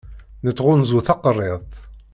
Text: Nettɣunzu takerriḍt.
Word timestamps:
Nettɣunzu 0.45 0.99
takerriḍt. 1.07 1.73